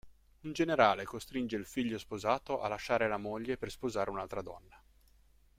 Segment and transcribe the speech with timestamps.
[0.39, 4.83] Un generale costringe il figlio sposato a lasciare la moglie per sposare un'altra donna.